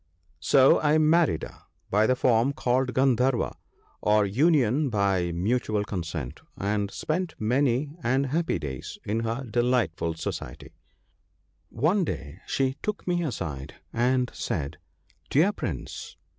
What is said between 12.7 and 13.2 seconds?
took